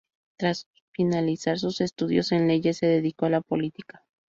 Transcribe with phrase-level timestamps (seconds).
[0.35, 4.03] Tras finalizar sus estudios en leyes, se dedicó a la política.